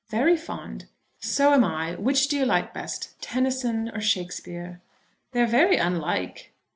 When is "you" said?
2.35-2.43